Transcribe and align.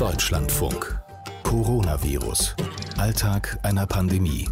Deutschlandfunk. 0.00 0.98
Coronavirus. 1.42 2.56
Alltag 2.98 3.58
einer 3.62 3.86
Pandemie. 3.86 4.48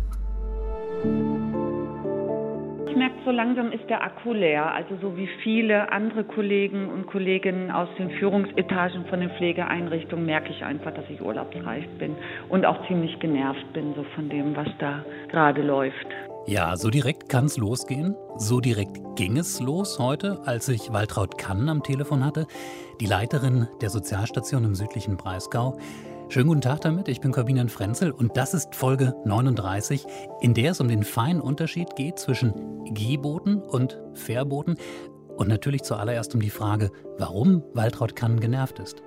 Ich 2.86 2.94
merke, 2.94 3.14
so 3.24 3.30
langsam 3.30 3.72
ist 3.72 3.88
der 3.88 4.04
Akku 4.04 4.34
leer. 4.34 4.70
Also 4.70 4.98
so 5.00 5.16
wie 5.16 5.26
viele 5.42 5.90
andere 5.90 6.24
Kollegen 6.24 6.90
und 6.90 7.06
Kolleginnen 7.06 7.70
aus 7.70 7.88
den 7.96 8.10
Führungsetagen 8.10 9.06
von 9.06 9.20
den 9.20 9.30
Pflegeeinrichtungen 9.30 10.26
merke 10.26 10.50
ich 10.50 10.62
einfach, 10.62 10.92
dass 10.92 11.08
ich 11.08 11.22
urlaubsreif 11.22 11.86
bin 11.98 12.14
und 12.50 12.66
auch 12.66 12.86
ziemlich 12.86 13.18
genervt 13.18 13.72
bin 13.72 13.94
so 13.94 14.04
von 14.14 14.28
dem, 14.28 14.54
was 14.54 14.68
da 14.78 15.02
gerade 15.30 15.62
läuft. 15.62 16.08
Ja, 16.48 16.78
so 16.78 16.88
direkt 16.88 17.28
kann 17.28 17.44
es 17.44 17.58
losgehen. 17.58 18.16
So 18.38 18.60
direkt 18.60 19.16
ging 19.16 19.36
es 19.36 19.60
los 19.60 19.98
heute, 19.98 20.40
als 20.46 20.70
ich 20.70 20.90
Waltraud 20.90 21.36
Kann 21.36 21.68
am 21.68 21.82
Telefon 21.82 22.24
hatte, 22.24 22.46
die 23.02 23.04
Leiterin 23.04 23.68
der 23.82 23.90
Sozialstation 23.90 24.64
im 24.64 24.74
südlichen 24.74 25.18
Breisgau. 25.18 25.78
Schönen 26.30 26.46
guten 26.46 26.62
Tag 26.62 26.80
damit, 26.80 27.08
ich 27.08 27.20
bin 27.20 27.32
Corbinian 27.32 27.68
Frenzel 27.68 28.12
und 28.12 28.38
das 28.38 28.54
ist 28.54 28.74
Folge 28.74 29.12
39, 29.26 30.06
in 30.40 30.54
der 30.54 30.70
es 30.70 30.80
um 30.80 30.88
den 30.88 31.02
feinen 31.02 31.42
Unterschied 31.42 31.96
geht 31.96 32.18
zwischen 32.18 32.54
Geboten 32.94 33.60
und 33.60 33.98
Verboten 34.14 34.76
und 35.36 35.48
natürlich 35.48 35.82
zuallererst 35.82 36.34
um 36.34 36.40
die 36.40 36.48
Frage, 36.48 36.90
warum 37.18 37.62
Waltraud 37.74 38.16
Kann 38.16 38.40
genervt 38.40 38.78
ist. 38.78 39.02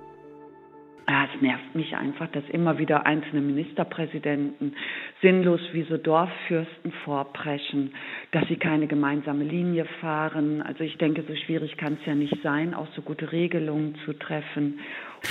Ja, 1.08 1.24
es 1.24 1.42
nervt 1.42 1.74
mich 1.74 1.94
einfach, 1.96 2.30
dass 2.30 2.44
immer 2.50 2.78
wieder 2.78 3.04
einzelne 3.04 3.40
Ministerpräsidenten 3.40 4.76
sinnlos 5.22 5.60
wie 5.72 5.84
so 5.84 5.96
Dorffürsten 5.96 6.92
vorpreschen, 7.04 7.94
dass 8.32 8.46
sie 8.48 8.56
keine 8.56 8.86
gemeinsame 8.86 9.44
Linie 9.44 9.86
fahren. 10.00 10.60
Also 10.62 10.84
ich 10.84 10.98
denke, 10.98 11.24
so 11.26 11.34
schwierig 11.34 11.76
kann 11.76 11.96
es 12.00 12.06
ja 12.06 12.14
nicht 12.14 12.36
sein, 12.42 12.74
auch 12.74 12.88
so 12.94 13.02
gute 13.02 13.32
Regelungen 13.32 13.96
zu 14.04 14.12
treffen. 14.12 14.80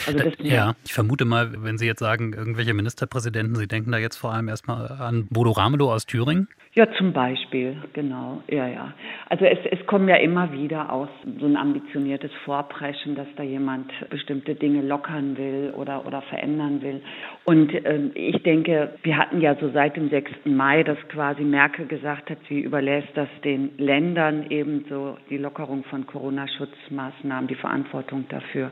Also 0.07 0.19
das, 0.19 0.33
ja, 0.39 0.73
ich 0.85 0.93
vermute 0.93 1.25
mal, 1.25 1.51
wenn 1.63 1.77
Sie 1.77 1.85
jetzt 1.85 1.99
sagen, 1.99 2.33
irgendwelche 2.33 2.73
Ministerpräsidenten, 2.73 3.55
Sie 3.55 3.67
denken 3.67 3.91
da 3.91 3.97
jetzt 3.97 4.17
vor 4.17 4.33
allem 4.33 4.47
erstmal 4.47 4.87
an 4.87 5.27
Bodo 5.29 5.51
Ramelow 5.51 5.91
aus 5.91 6.05
Thüringen? 6.05 6.47
Ja, 6.73 6.87
zum 6.97 7.11
Beispiel, 7.11 7.75
genau. 7.91 8.41
Ja, 8.47 8.65
ja. 8.65 8.93
Also 9.27 9.43
es, 9.43 9.59
es 9.69 9.85
kommen 9.87 10.07
ja 10.07 10.15
immer 10.15 10.53
wieder 10.53 10.89
aus 10.91 11.09
so 11.39 11.45
ein 11.45 11.57
ambitioniertes 11.57 12.31
Vorpreschen, 12.45 13.15
dass 13.15 13.27
da 13.35 13.43
jemand 13.43 13.91
bestimmte 14.09 14.55
Dinge 14.55 14.81
lockern 14.81 15.37
will 15.37 15.73
oder, 15.75 16.05
oder 16.05 16.21
verändern 16.21 16.81
will. 16.81 17.01
Und 17.43 17.73
ähm, 17.83 18.11
ich 18.13 18.41
denke, 18.43 18.93
wir 19.03 19.17
hatten 19.17 19.41
ja 19.41 19.57
so 19.59 19.69
seit 19.73 19.80
dem 19.89 20.09
6. 20.09 20.31
Mai, 20.45 20.83
dass 20.83 20.97
quasi 21.09 21.43
Merkel 21.43 21.85
gesagt 21.87 22.29
hat, 22.29 22.37
sie 22.49 22.59
überlässt 22.59 23.09
das 23.15 23.29
den 23.43 23.77
Ländern 23.77 24.45
ebenso 24.49 25.17
die 25.29 25.37
Lockerung 25.37 25.83
von 25.85 26.05
Corona-Schutzmaßnahmen, 26.05 27.47
die 27.47 27.55
Verantwortung 27.55 28.25
dafür. 28.29 28.71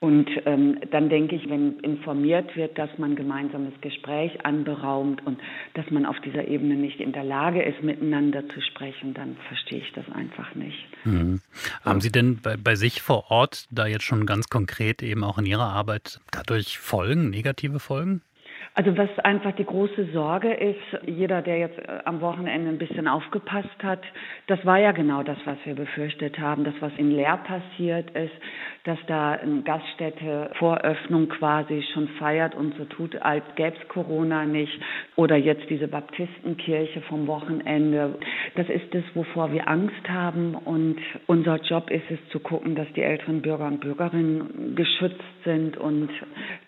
Und 0.00 0.28
ähm, 0.44 0.78
dann 0.90 1.08
denke 1.08 1.34
ich, 1.34 1.48
wenn 1.48 1.78
informiert 1.80 2.54
wird, 2.56 2.76
dass 2.76 2.90
man 2.98 3.16
gemeinsames 3.16 3.72
Gespräch 3.80 4.44
anberaumt 4.44 5.26
und 5.26 5.40
dass 5.72 5.90
man 5.90 6.04
auf 6.04 6.16
dieser 6.20 6.46
Ebene 6.46 6.74
nicht 6.74 7.00
in 7.00 7.12
der 7.12 7.24
Lage 7.24 7.62
ist, 7.62 7.82
miteinander 7.82 8.46
zu 8.48 8.60
sprechen, 8.60 9.14
dann 9.14 9.36
verstehe 9.48 9.78
ich 9.78 9.92
das 9.94 10.04
einfach 10.12 10.54
nicht. 10.54 10.86
Mhm. 11.04 11.40
Haben 11.82 12.00
Sie 12.02 12.12
denn 12.12 12.38
bei, 12.42 12.56
bei 12.56 12.74
sich 12.74 13.00
vor 13.00 13.30
Ort 13.30 13.66
da 13.70 13.86
jetzt 13.86 14.04
schon 14.04 14.26
ganz 14.26 14.48
konkret 14.48 15.02
eben 15.02 15.24
auch 15.24 15.38
in 15.38 15.46
Ihrer 15.46 15.70
Arbeit 15.70 16.20
dadurch 16.32 16.78
Folgen, 16.78 17.30
negative 17.30 17.80
Folgen? 17.80 18.20
Also 18.76 18.96
was 18.96 19.08
einfach 19.20 19.52
die 19.52 19.64
große 19.64 20.06
Sorge 20.12 20.52
ist, 20.52 21.06
jeder, 21.06 21.42
der 21.42 21.58
jetzt 21.58 21.78
äh, 21.78 22.00
am 22.06 22.20
Wochenende 22.20 22.70
ein 22.70 22.78
bisschen 22.78 23.06
aufgepasst 23.06 23.84
hat, 23.84 24.00
das 24.48 24.66
war 24.66 24.78
ja 24.78 24.90
genau 24.90 25.22
das, 25.22 25.38
was 25.44 25.56
wir 25.64 25.76
befürchtet 25.76 26.40
haben, 26.40 26.64
das, 26.64 26.74
was 26.80 26.90
in 26.96 27.12
Leer 27.12 27.36
passiert 27.36 28.10
ist, 28.10 28.34
dass 28.82 28.98
da 29.06 29.32
eine 29.32 29.62
Gaststätte 29.62 30.50
Voröffnung 30.58 31.28
quasi 31.28 31.84
schon 31.94 32.08
feiert 32.18 32.56
und 32.56 32.74
so 32.76 32.84
tut, 32.84 33.14
als 33.22 33.44
gäbe 33.54 33.76
es 33.80 33.88
Corona 33.88 34.44
nicht. 34.44 34.72
Oder 35.14 35.36
jetzt 35.36 35.70
diese 35.70 35.86
Baptistenkirche 35.86 37.00
vom 37.02 37.28
Wochenende. 37.28 38.18
Das 38.56 38.68
ist 38.68 38.92
das, 38.92 39.04
wovor 39.14 39.52
wir 39.52 39.68
Angst 39.68 40.08
haben. 40.08 40.54
Und 40.54 40.98
unser 41.26 41.56
Job 41.62 41.90
ist 41.90 42.10
es 42.10 42.18
zu 42.30 42.40
gucken, 42.40 42.74
dass 42.74 42.88
die 42.94 43.02
älteren 43.02 43.40
Bürger 43.40 43.66
und 43.66 43.80
Bürgerinnen 43.80 44.74
geschützt 44.74 45.22
sind. 45.44 45.76
Und 45.76 46.10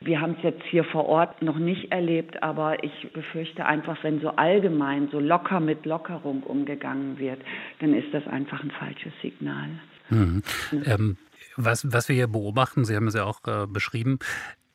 wir 0.01 0.21
haben 0.21 0.37
es 0.39 0.45
jetzt 0.45 0.63
hier 0.71 0.85
vor 0.85 1.07
Ort 1.07 1.43
noch 1.43 1.59
nicht 1.59 1.93
erlebt, 1.97 2.43
aber 2.43 2.83
ich 2.85 3.13
befürchte 3.13 3.67
einfach, 3.67 4.03
wenn 4.03 4.21
so 4.21 4.31
allgemein, 4.31 5.09
so 5.11 5.19
locker 5.19 5.61
mit 5.61 5.85
Lockerung 5.85 6.43
umgegangen 6.43 7.19
wird, 7.19 7.41
dann 7.81 7.95
ist 7.95 8.13
das 8.13 8.27
einfach 8.27 8.63
ein 8.63 8.71
falsches 8.71 9.13
Signal. 9.23 9.69
Mhm. 10.11 10.43
Ähm, 10.85 11.17
was, 11.57 11.91
was 11.93 12.09
wir 12.09 12.17
hier 12.17 12.29
beobachten, 12.29 12.85
Sie 12.85 12.95
haben 12.95 13.09
es 13.09 13.15
ja 13.15 13.25
auch 13.25 13.41
äh, 13.47 13.67
beschrieben, 13.67 14.19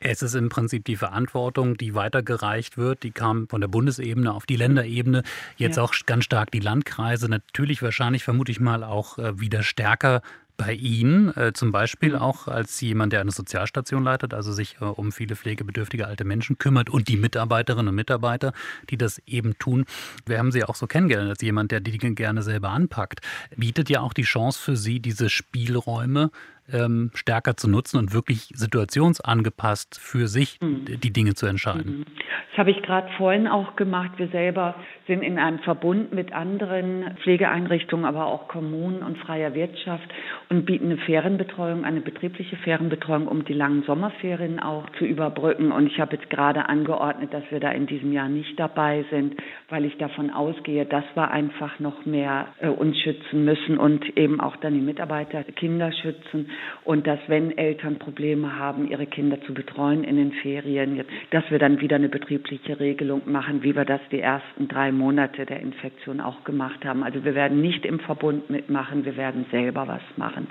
es 0.04 0.24
ist 0.24 0.34
im 0.34 0.50
Prinzip 0.50 0.84
die 0.86 0.96
Verantwortung, 0.96 1.78
die 1.78 1.94
weitergereicht 1.94 2.76
wird. 2.76 3.04
Die 3.04 3.12
kam 3.12 3.48
von 3.48 3.62
der 3.62 3.68
Bundesebene 3.68 4.34
auf 4.34 4.48
die 4.48 4.56
Länderebene. 4.56 5.22
Jetzt 5.58 5.78
ja. 5.78 5.84
auch 5.84 5.94
ganz 6.08 6.26
stark 6.26 6.50
die 6.50 6.60
Landkreise. 6.60 7.30
Natürlich 7.30 7.84
wahrscheinlich, 7.84 8.24
vermute 8.24 8.52
ich 8.52 8.60
mal, 8.60 8.84
auch 8.84 9.20
äh, 9.20 9.40
wieder 9.40 9.62
stärker 9.62 10.24
bei 10.58 10.74
Ihnen, 10.74 11.36
äh, 11.36 11.54
zum 11.54 11.72
Beispiel 11.72 12.12
mhm. 12.12 12.22
auch 12.22 12.48
als 12.48 12.80
jemand, 12.82 13.14
der 13.14 13.22
eine 13.22 13.32
Sozialstation 13.32 14.04
leitet, 14.04 14.34
also 14.34 14.52
sich 14.52 14.78
äh, 14.82 14.86
um 14.86 15.12
viele 15.12 15.36
pflegebedürftige 15.36 16.08
alte 16.08 16.24
Menschen 16.24 16.58
kümmert 16.58 16.90
und 16.90 17.08
die 17.08 17.18
Mitarbeiterinnen 17.18 17.90
und 17.90 17.96
Mitarbeiter, 17.96 18.54
die 18.90 18.98
das 18.98 19.20
eben 19.26 19.58
tun. 19.58 19.86
Wir 20.26 20.40
haben 20.40 20.52
Sie 20.52 20.64
auch 20.64 20.76
so 20.76 20.88
kennengelernt 20.88 21.30
als 21.30 21.42
jemand, 21.42 21.72
der 21.72 21.80
die 21.80 21.98
Dinge 21.98 22.16
gerne 22.16 22.44
selber 22.44 22.70
anpackt. 22.70 23.22
Bietet 23.56 23.90
ja 23.90 24.02
auch 24.02 24.14
die 24.14 24.24
Chance 24.24 24.60
für 24.60 24.76
Sie, 24.76 25.00
diese 25.00 25.30
Spielräume 25.30 26.32
ähm, 26.72 27.12
stärker 27.14 27.58
zu 27.58 27.70
nutzen 27.70 27.98
und 27.98 28.14
wirklich 28.14 28.50
situationsangepasst 28.54 30.00
für 30.00 30.28
sich 30.28 30.60
mhm. 30.62 30.86
die 30.86 31.12
Dinge 31.12 31.34
zu 31.34 31.46
entscheiden. 31.46 32.00
Mhm. 32.00 32.06
Das 32.52 32.58
habe 32.58 32.72
ich 32.72 32.82
gerade 32.82 33.08
vorhin 33.18 33.48
auch 33.48 33.78
gemacht. 33.78 34.12
Wir 34.18 34.28
selber 34.28 34.76
sind 35.08 35.22
in 35.22 35.40
einem 35.40 35.60
Verbund 35.60 36.14
mit 36.14 36.34
anderen 36.34 37.16
Pflegeeinrichtungen, 37.24 38.06
aber 38.06 38.26
auch 38.26 38.50
Kommunen 38.50 39.04
und 39.04 39.18
freier 39.18 39.54
Wirtschaft 39.54 40.08
und 40.50 40.66
bieten 40.66 40.86
eine 40.86 40.98
Ferienbetreuung, 40.98 41.86
eine 41.86 42.02
betriebliche 42.02 42.58
Ferienbetreuung, 42.58 43.28
um 43.28 43.46
die 43.46 43.54
langen 43.54 43.84
Sommerferien 43.84 44.60
auch 44.60 44.90
zu 44.98 45.06
überbrücken. 45.06 45.72
Und 45.72 45.88
ich 45.88 46.00
habe 46.00 46.18
jetzt 46.18 46.30
gerade 46.30 46.68
angeordnet, 46.68 47.34
dass 47.34 47.44
wir 47.52 47.62
da 47.62 47.72
in 47.72 47.88
diesem 47.88 48.12
Jahr 48.12 48.28
nicht 48.28 48.60
dabei 48.60 49.06
sind, 49.10 49.36
weil 49.70 49.86
ich 49.86 49.98
davon 49.98 50.30
ausgehe, 50.30 50.86
dass 50.86 51.06
wir 51.16 51.32
einfach 51.32 51.80
noch 51.80 52.06
mehr 52.06 52.48
äh, 52.60 52.68
uns 52.68 52.98
schützen 53.00 53.46
müssen 53.46 53.78
und 53.78 54.18
eben 54.18 54.42
auch 54.42 54.58
dann 54.58 54.74
die 54.74 54.82
Mitarbeiter, 54.82 55.44
Kinder 55.44 55.92
schützen 55.94 56.51
und 56.84 57.08
dass 57.08 57.20
wenn 57.28 57.58
Eltern 57.58 58.00
Probleme 58.00 58.58
haben, 58.58 58.90
ihre 58.90 59.06
Kinder 59.06 59.42
zu 59.42 59.54
betreuen 59.54 60.04
in 60.04 60.16
den 60.16 60.32
Ferien, 60.32 61.04
dass 61.32 61.44
wir 61.50 61.60
dann 61.60 61.82
wieder 61.82 61.96
eine 61.96 62.10
betriebliche 62.10 62.80
Regelung 62.80 63.22
machen, 63.26 63.64
wie 63.64 63.76
wir 63.76 63.86
das 63.86 64.02
die 64.12 64.20
ersten 64.20 64.68
drei 64.68 64.92
Monate 64.92 65.46
der 65.46 65.60
Infektion 65.60 66.22
auch 66.22 66.44
gemacht 66.44 66.84
haben. 66.86 67.04
Also 67.04 67.24
wir 67.24 67.36
werden 67.36 67.62
nicht 67.62 67.86
im 67.86 68.00
Verbund 68.00 68.50
mitmachen, 68.50 69.06
wir 69.06 69.18
werden 69.18 69.46
selber 69.52 69.88
was 69.88 70.02
machen. 70.18 70.48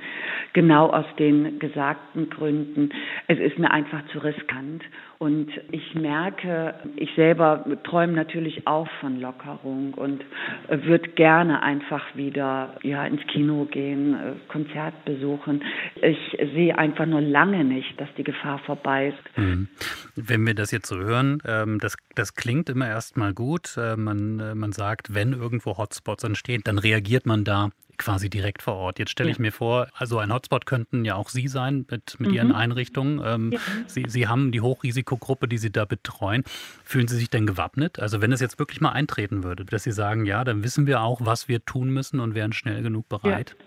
Genau 0.52 0.88
aus 0.88 1.06
den 1.18 1.58
gesagten 1.58 2.30
Gründen. 2.30 2.90
Es 3.26 3.38
ist 3.38 3.58
mir 3.58 3.70
einfach 3.70 4.04
zu 4.12 4.18
riskant 4.18 4.82
und 5.18 5.50
ich 5.70 5.94
merke, 5.94 6.74
ich 6.96 7.10
selber 7.14 7.64
träume 7.84 8.14
natürlich 8.14 8.66
auch 8.66 8.88
von 9.00 9.20
Lockerung 9.20 9.92
und 9.92 10.24
würde 10.68 11.10
gerne 11.10 11.62
einfach 11.62 12.16
wieder 12.16 12.76
ja, 12.82 13.04
ins 13.04 13.26
Kino 13.26 13.66
gehen, 13.66 14.14
äh, 14.14 14.32
Konzert 14.48 15.04
besuchen. 15.04 15.62
Ich 16.02 16.38
sehe 16.54 16.76
einfach 16.76 17.06
nur 17.06 17.20
lange 17.20 17.64
nicht, 17.64 18.00
dass 18.00 18.08
die 18.16 18.24
Gefahr 18.24 18.58
vorbei 18.60 19.08
ist. 19.08 19.38
Mhm. 19.38 19.68
Wenn 20.16 20.46
wir 20.46 20.54
das 20.54 20.70
jetzt 20.70 20.88
so 20.88 20.96
hören, 20.96 21.42
ähm, 21.46 21.78
das, 21.78 21.96
das 22.14 22.34
klingt 22.34 22.68
immer 22.70 22.88
erstmal 22.88 23.34
gut. 23.34 23.76
Äh, 23.76 23.96
man, 23.96 24.40
äh, 24.40 24.54
man 24.54 24.72
sagt, 24.72 25.14
wenn 25.14 25.32
irgendwo 25.32 25.76
Hotspots 25.76 26.24
entstehen, 26.24 26.62
dann 26.64 26.78
reagiert 26.78 27.26
man 27.26 27.44
da 27.44 27.70
quasi 28.00 28.30
direkt 28.30 28.62
vor 28.62 28.74
Ort. 28.74 28.98
Jetzt 28.98 29.10
stelle 29.10 29.28
ja. 29.28 29.32
ich 29.34 29.38
mir 29.38 29.52
vor, 29.52 29.88
also 29.94 30.18
ein 30.18 30.32
Hotspot 30.32 30.64
könnten 30.64 31.04
ja 31.04 31.14
auch 31.16 31.28
Sie 31.28 31.48
sein 31.48 31.84
mit, 31.90 32.18
mit 32.18 32.30
mhm. 32.30 32.34
Ihren 32.34 32.52
Einrichtungen. 32.52 33.20
Ähm, 33.24 33.52
ja. 33.52 33.58
Sie, 33.86 34.04
Sie 34.08 34.26
haben 34.26 34.52
die 34.52 34.62
Hochrisikogruppe, 34.62 35.46
die 35.46 35.58
Sie 35.58 35.70
da 35.70 35.84
betreuen. 35.84 36.42
Fühlen 36.82 37.08
Sie 37.08 37.16
sich 37.16 37.28
denn 37.28 37.46
gewappnet? 37.46 38.00
Also 38.00 38.22
wenn 38.22 38.32
es 38.32 38.40
jetzt 38.40 38.58
wirklich 38.58 38.80
mal 38.80 38.92
eintreten 38.92 39.44
würde, 39.44 39.66
dass 39.66 39.82
Sie 39.82 39.92
sagen, 39.92 40.24
ja, 40.24 40.44
dann 40.44 40.64
wissen 40.64 40.86
wir 40.86 41.02
auch, 41.02 41.20
was 41.22 41.46
wir 41.46 41.64
tun 41.64 41.90
müssen 41.90 42.20
und 42.20 42.34
wären 42.34 42.54
schnell 42.54 42.82
genug 42.82 43.08
bereit. 43.08 43.56
Ja. 43.58 43.64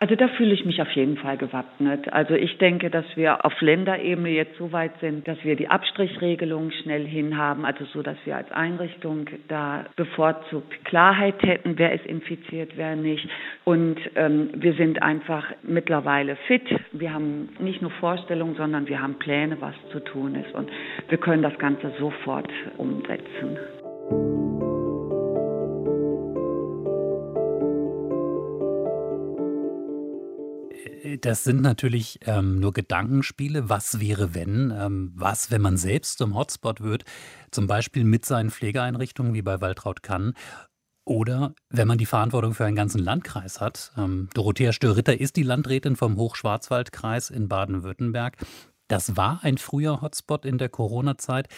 Also 0.00 0.16
da 0.16 0.28
fühle 0.28 0.52
ich 0.52 0.64
mich 0.64 0.80
auf 0.82 0.90
jeden 0.90 1.16
Fall 1.16 1.36
gewappnet. 1.36 2.12
Also 2.12 2.34
ich 2.34 2.58
denke, 2.58 2.90
dass 2.90 3.04
wir 3.14 3.44
auf 3.44 3.60
Länderebene 3.60 4.30
jetzt 4.30 4.56
so 4.58 4.72
weit 4.72 4.92
sind, 5.00 5.26
dass 5.26 5.38
wir 5.44 5.56
die 5.56 5.68
Abstrichregelung 5.68 6.70
schnell 6.82 7.06
hinhaben, 7.06 7.64
also 7.64 7.84
so, 7.86 8.02
dass 8.02 8.16
wir 8.24 8.36
als 8.36 8.50
Einrichtung 8.52 9.26
da 9.48 9.84
bevorzugt 9.96 10.84
Klarheit 10.84 11.42
hätten, 11.42 11.78
wer 11.78 11.92
ist 11.92 12.06
infiziert, 12.06 12.72
wer 12.76 12.96
nicht. 12.96 13.28
Und 13.64 13.98
ähm, 14.16 14.50
wir 14.54 14.74
sind 14.74 15.02
einfach 15.02 15.46
mittlerweile 15.62 16.36
fit. 16.46 16.68
Wir 16.92 17.12
haben 17.12 17.50
nicht 17.58 17.82
nur 17.82 17.90
Vorstellungen, 17.92 18.56
sondern 18.56 18.88
wir 18.88 19.00
haben 19.00 19.18
Pläne, 19.18 19.56
was 19.60 19.74
zu 19.90 20.00
tun 20.00 20.34
ist. 20.34 20.54
Und 20.54 20.70
wir 21.08 21.18
können 21.18 21.42
das 21.42 21.58
Ganze 21.58 21.92
sofort 21.98 22.50
umsetzen. 22.76 23.58
Das 31.20 31.44
sind 31.44 31.60
natürlich 31.60 32.20
ähm, 32.26 32.60
nur 32.60 32.72
Gedankenspiele. 32.72 33.68
Was 33.68 34.00
wäre, 34.00 34.34
wenn? 34.34 34.72
Ähm, 34.76 35.12
was, 35.14 35.50
wenn 35.50 35.60
man 35.60 35.76
selbst 35.76 36.18
zum 36.18 36.34
Hotspot 36.34 36.80
wird? 36.80 37.04
Zum 37.50 37.66
Beispiel 37.66 38.04
mit 38.04 38.24
seinen 38.24 38.50
Pflegeeinrichtungen 38.50 39.34
wie 39.34 39.42
bei 39.42 39.60
Waltraud 39.60 40.02
Kann. 40.02 40.34
Oder 41.04 41.54
wenn 41.68 41.86
man 41.86 41.98
die 41.98 42.06
Verantwortung 42.06 42.54
für 42.54 42.64
einen 42.64 42.76
ganzen 42.76 43.00
Landkreis 43.00 43.60
hat. 43.60 43.92
Ähm, 43.96 44.28
Dorothea 44.34 44.72
Störritter 44.72 45.20
ist 45.20 45.36
die 45.36 45.42
Landrätin 45.42 45.96
vom 45.96 46.16
Hochschwarzwaldkreis 46.16 47.30
in 47.30 47.48
Baden-Württemberg. 47.48 48.38
Das 48.88 49.16
war 49.16 49.40
ein 49.42 49.58
früher 49.58 50.00
Hotspot 50.00 50.46
in 50.46 50.58
der 50.58 50.70
Corona-Zeit. 50.70 51.48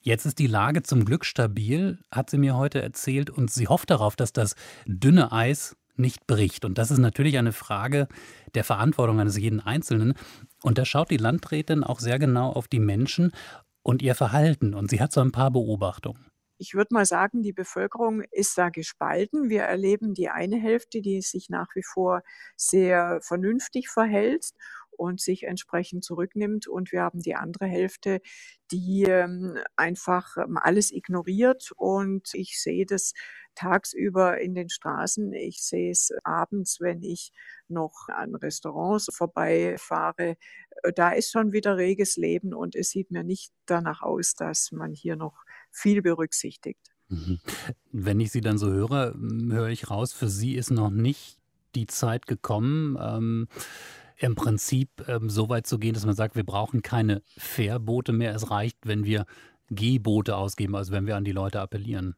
Jetzt 0.00 0.24
ist 0.24 0.38
die 0.38 0.46
Lage 0.46 0.82
zum 0.82 1.04
Glück 1.04 1.24
stabil, 1.24 1.98
hat 2.10 2.30
sie 2.30 2.38
mir 2.38 2.56
heute 2.56 2.80
erzählt, 2.80 3.28
und 3.28 3.50
sie 3.50 3.66
hofft 3.66 3.90
darauf, 3.90 4.14
dass 4.14 4.32
das 4.32 4.54
dünne 4.86 5.32
Eis 5.32 5.76
nicht 5.98 6.26
bricht. 6.26 6.64
Und 6.64 6.78
das 6.78 6.90
ist 6.90 6.98
natürlich 6.98 7.38
eine 7.38 7.52
Frage 7.52 8.08
der 8.54 8.64
Verantwortung 8.64 9.20
eines 9.20 9.36
jeden 9.36 9.60
Einzelnen. 9.60 10.14
Und 10.62 10.78
da 10.78 10.84
schaut 10.84 11.10
die 11.10 11.16
Landrätin 11.16 11.84
auch 11.84 12.00
sehr 12.00 12.18
genau 12.18 12.52
auf 12.52 12.68
die 12.68 12.80
Menschen 12.80 13.32
und 13.82 14.02
ihr 14.02 14.14
Verhalten. 14.14 14.74
Und 14.74 14.90
sie 14.90 15.00
hat 15.00 15.12
so 15.12 15.20
ein 15.20 15.32
paar 15.32 15.50
Beobachtungen. 15.50 16.26
Ich 16.58 16.74
würde 16.74 16.94
mal 16.94 17.04
sagen, 17.04 17.42
die 17.42 17.52
Bevölkerung 17.52 18.22
ist 18.30 18.56
da 18.56 18.70
gespalten. 18.70 19.50
Wir 19.50 19.62
erleben 19.62 20.14
die 20.14 20.30
eine 20.30 20.56
Hälfte, 20.56 21.02
die 21.02 21.20
sich 21.20 21.50
nach 21.50 21.68
wie 21.74 21.82
vor 21.82 22.22
sehr 22.56 23.20
vernünftig 23.22 23.90
verhält 23.90 24.52
und 24.96 25.20
sich 25.20 25.44
entsprechend 25.44 26.04
zurücknimmt. 26.04 26.66
Und 26.66 26.92
wir 26.92 27.02
haben 27.02 27.20
die 27.20 27.34
andere 27.34 27.66
Hälfte, 27.66 28.20
die 28.70 29.04
ähm, 29.04 29.58
einfach 29.76 30.36
ähm, 30.36 30.56
alles 30.56 30.92
ignoriert. 30.92 31.70
Und 31.76 32.30
ich 32.34 32.60
sehe 32.60 32.86
das 32.86 33.12
tagsüber 33.54 34.40
in 34.40 34.54
den 34.54 34.68
Straßen. 34.68 35.32
Ich 35.32 35.62
sehe 35.62 35.90
es 35.90 36.10
abends, 36.24 36.80
wenn 36.80 37.02
ich 37.02 37.32
noch 37.68 38.08
an 38.08 38.34
Restaurants 38.34 39.08
vorbeifahre. 39.12 40.36
Äh, 40.82 40.92
da 40.94 41.10
ist 41.10 41.30
schon 41.30 41.52
wieder 41.52 41.76
reges 41.76 42.16
Leben 42.16 42.54
und 42.54 42.76
es 42.76 42.90
sieht 42.90 43.10
mir 43.10 43.24
nicht 43.24 43.52
danach 43.66 44.02
aus, 44.02 44.34
dass 44.34 44.72
man 44.72 44.92
hier 44.92 45.16
noch 45.16 45.44
viel 45.70 46.02
berücksichtigt. 46.02 46.94
Mhm. 47.08 47.38
Wenn 47.92 48.20
ich 48.20 48.32
Sie 48.32 48.40
dann 48.40 48.58
so 48.58 48.70
höre, 48.70 49.14
höre 49.14 49.68
ich 49.68 49.90
raus, 49.90 50.12
für 50.12 50.28
Sie 50.28 50.54
ist 50.54 50.70
noch 50.70 50.90
nicht 50.90 51.38
die 51.74 51.86
Zeit 51.86 52.26
gekommen, 52.26 52.96
ähm, 53.00 53.48
im 54.18 54.34
Prinzip 54.34 54.90
ähm, 55.08 55.28
so 55.30 55.48
weit 55.48 55.66
zu 55.66 55.78
gehen, 55.78 55.94
dass 55.94 56.06
man 56.06 56.14
sagt, 56.14 56.36
wir 56.36 56.44
brauchen 56.44 56.82
keine 56.82 57.22
Fährboote 57.36 58.12
mehr. 58.12 58.34
Es 58.34 58.50
reicht, 58.50 58.78
wenn 58.84 59.04
wir 59.04 59.26
Gehboote 59.68 60.36
ausgeben, 60.36 60.76
also 60.76 60.92
wenn 60.92 61.06
wir 61.06 61.16
an 61.16 61.24
die 61.24 61.32
Leute 61.32 61.60
appellieren. 61.60 62.16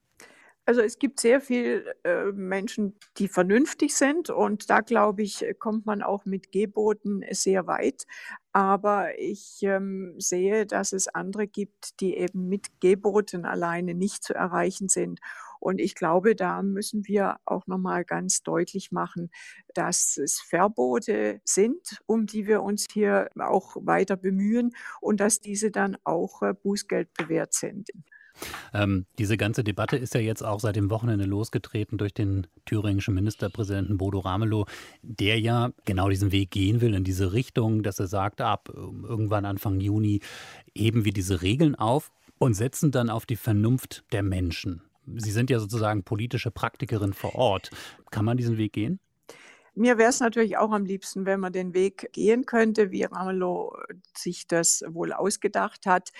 Also 0.68 0.82
es 0.82 0.98
gibt 0.98 1.18
sehr 1.18 1.40
viele 1.40 1.94
äh, 2.04 2.30
Menschen, 2.32 2.98
die 3.16 3.28
vernünftig 3.28 3.96
sind 3.96 4.28
und 4.28 4.68
da 4.68 4.82
glaube 4.82 5.22
ich, 5.22 5.42
kommt 5.58 5.86
man 5.86 6.02
auch 6.02 6.26
mit 6.26 6.52
Geboten 6.52 7.22
sehr 7.30 7.66
weit. 7.66 8.04
Aber 8.52 9.18
ich 9.18 9.62
ähm, 9.62 10.14
sehe, 10.18 10.66
dass 10.66 10.92
es 10.92 11.08
andere 11.08 11.46
gibt, 11.46 12.00
die 12.00 12.18
eben 12.18 12.50
mit 12.50 12.80
Geboten 12.80 13.46
alleine 13.46 13.94
nicht 13.94 14.22
zu 14.22 14.34
erreichen 14.34 14.90
sind. 14.90 15.20
Und 15.60 15.80
ich 15.80 15.94
glaube, 15.94 16.34
da 16.34 16.62
müssen 16.62 17.06
wir 17.06 17.38
auch 17.44 17.66
nochmal 17.66 18.04
ganz 18.04 18.42
deutlich 18.42 18.92
machen, 18.92 19.30
dass 19.74 20.16
es 20.16 20.40
Verbote 20.40 21.40
sind, 21.44 22.00
um 22.06 22.26
die 22.26 22.46
wir 22.46 22.62
uns 22.62 22.86
hier 22.92 23.28
auch 23.38 23.76
weiter 23.80 24.16
bemühen 24.16 24.74
und 25.00 25.20
dass 25.20 25.40
diese 25.40 25.70
dann 25.70 25.96
auch 26.04 26.42
äh, 26.42 26.54
Bußgeld 26.54 27.12
bewährt 27.14 27.54
sind. 27.54 27.88
Ähm, 28.72 29.06
diese 29.18 29.36
ganze 29.36 29.64
Debatte 29.64 29.96
ist 29.96 30.14
ja 30.14 30.20
jetzt 30.20 30.44
auch 30.44 30.60
seit 30.60 30.76
dem 30.76 30.90
Wochenende 30.90 31.24
losgetreten 31.24 31.98
durch 31.98 32.14
den 32.14 32.46
thüringischen 32.66 33.14
Ministerpräsidenten 33.14 33.98
Bodo 33.98 34.20
Ramelow, 34.20 34.66
der 35.02 35.40
ja 35.40 35.70
genau 35.84 36.08
diesen 36.08 36.32
Weg 36.32 36.50
gehen 36.50 36.80
will 36.80 36.94
in 36.94 37.04
diese 37.04 37.32
Richtung, 37.32 37.82
dass 37.82 37.98
er 37.98 38.06
sagt, 38.06 38.40
ab 38.40 38.70
ähm, 38.74 39.04
irgendwann 39.08 39.44
Anfang 39.44 39.80
Juni 39.80 40.20
heben 40.74 41.04
wir 41.04 41.12
diese 41.12 41.42
Regeln 41.42 41.74
auf 41.74 42.10
und 42.38 42.54
setzen 42.54 42.90
dann 42.90 43.10
auf 43.10 43.26
die 43.26 43.36
Vernunft 43.36 44.04
der 44.12 44.22
Menschen. 44.22 44.82
Sie 45.16 45.30
sind 45.30 45.50
ja 45.50 45.58
sozusagen 45.58 46.04
politische 46.04 46.50
Praktikerin 46.50 47.12
vor 47.12 47.34
Ort. 47.34 47.70
Kann 48.10 48.24
man 48.24 48.36
diesen 48.36 48.58
Weg 48.58 48.72
gehen? 48.72 49.00
Mir 49.74 49.96
wäre 49.96 50.10
es 50.10 50.18
natürlich 50.18 50.56
auch 50.56 50.72
am 50.72 50.84
liebsten, 50.84 51.24
wenn 51.24 51.38
man 51.38 51.52
den 51.52 51.72
Weg 51.72 52.12
gehen 52.12 52.46
könnte, 52.46 52.90
wie 52.90 53.04
Ramelow 53.04 53.76
sich 54.16 54.48
das 54.48 54.82
wohl 54.88 55.12
ausgedacht 55.12 55.86
hat. 55.86 56.10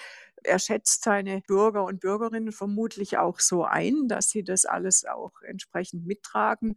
Er 0.45 0.61
schätzt 0.61 1.03
seine 1.03 1.41
Bürger 1.41 1.85
und 1.85 1.99
Bürgerinnen 1.99 2.53
vermutlich 2.53 3.19
auch 3.19 3.41
so 3.41 3.65
ein, 3.65 4.07
dass 4.07 4.31
sie 4.31 4.45
das 4.45 4.65
alles 4.65 5.05
auch 5.05 5.33
entsprechend 5.43 6.07
mittragen. 6.07 6.77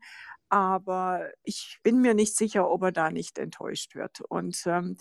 Aber 0.49 1.29
ich 1.43 1.77
bin 1.83 2.01
mir 2.01 2.15
nicht 2.15 2.35
sicher, 2.35 2.67
ob 2.67 2.81
er 2.81 2.91
da 2.91 3.11
nicht 3.11 3.37
enttäuscht 3.37 3.93
wird. 3.93 4.21
Und 4.21 4.63
ähm, 4.65 4.97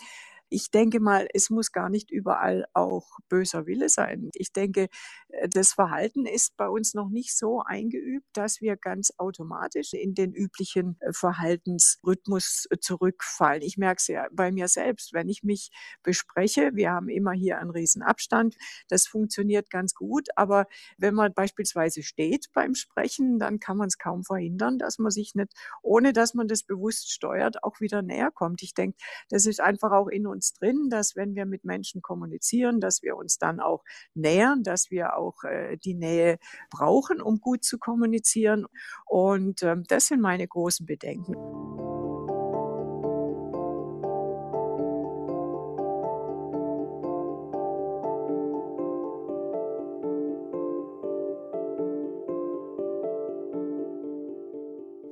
ich 0.50 0.70
denke 0.70 1.00
mal, 1.00 1.28
es 1.32 1.48
muss 1.48 1.72
gar 1.72 1.88
nicht 1.88 2.10
überall 2.10 2.66
auch 2.74 3.06
böser 3.28 3.66
Wille 3.66 3.88
sein. 3.88 4.30
Ich 4.34 4.52
denke, 4.52 4.88
äh, 5.28 5.48
das 5.48 5.72
Verhalten 5.72 6.26
ist 6.26 6.56
bei 6.56 6.68
uns 6.68 6.94
noch 6.94 7.08
nicht 7.08 7.36
so 7.36 7.62
eingeübt, 7.64 8.26
dass 8.32 8.60
wir 8.60 8.76
ganz 8.76 9.12
automatisch 9.16 9.92
in 9.92 10.14
den 10.14 10.32
üblichen 10.34 10.96
äh, 11.00 11.12
Verhaltensrhythmus 11.12 12.66
äh, 12.70 12.78
zurückfallen. 12.78 13.62
Ich 13.62 13.78
merke 13.78 14.00
es 14.00 14.08
ja 14.08 14.26
bei 14.32 14.50
mir 14.50 14.66
selbst, 14.68 15.12
wenn 15.12 15.28
ich 15.28 15.42
mich 15.44 15.70
bespreche, 16.02 16.72
wir 16.74 16.90
haben 16.90 17.08
immer 17.08 17.32
hier 17.32 17.58
einen 17.58 17.70
riesen 17.70 18.02
Abstand, 18.02 18.56
das 18.88 19.06
funktioniert 19.06 19.70
ganz 19.70 19.94
gut, 19.94 20.28
aber 20.34 20.66
wenn 20.98 21.14
man 21.14 21.32
beispielsweise 21.32 22.02
steht 22.02 22.46
beim 22.52 22.74
Sprechen, 22.74 23.38
dann 23.38 23.60
kann 23.60 23.76
man 23.76 23.86
es 23.86 23.98
kaum 23.98 24.24
verhindern, 24.24 24.78
dass 24.78 24.98
man 24.98 25.12
sich 25.12 25.34
nicht, 25.36 25.52
ohne 25.82 26.12
dass 26.12 26.34
man 26.34 26.48
das 26.48 26.64
bewusst 26.64 27.12
steuert, 27.12 27.62
auch 27.62 27.80
wieder 27.80 28.02
näher 28.02 28.30
kommt. 28.32 28.62
Ich 28.62 28.74
denke, 28.74 28.98
das 29.28 29.46
ist 29.46 29.60
einfach 29.60 29.92
auch 29.92 30.08
in 30.08 30.26
uns 30.26 30.39
uns 30.40 30.54
drin, 30.54 30.88
dass 30.88 31.16
wenn 31.16 31.34
wir 31.34 31.44
mit 31.44 31.64
Menschen 31.64 32.00
kommunizieren, 32.00 32.80
dass 32.80 33.02
wir 33.02 33.16
uns 33.16 33.36
dann 33.36 33.60
auch 33.60 33.84
nähern, 34.14 34.62
dass 34.62 34.90
wir 34.90 35.16
auch 35.16 35.44
äh, 35.44 35.76
die 35.76 35.94
Nähe 35.94 36.38
brauchen, 36.70 37.20
um 37.20 37.40
gut 37.40 37.62
zu 37.62 37.78
kommunizieren. 37.78 38.64
Und 39.04 39.62
ähm, 39.62 39.84
das 39.86 40.06
sind 40.06 40.22
meine 40.22 40.48
großen 40.48 40.86
Bedenken. 40.86 41.34